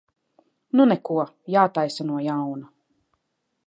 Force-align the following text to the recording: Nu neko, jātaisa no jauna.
Nu 0.79 0.85
neko, 0.93 1.19
jātaisa 1.57 2.09
no 2.11 2.19
jauna. 2.31 2.77